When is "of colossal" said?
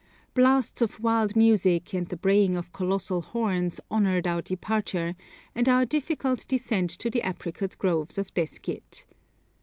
2.55-3.21